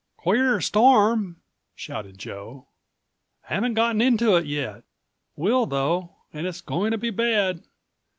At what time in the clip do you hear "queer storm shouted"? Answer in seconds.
0.17-2.17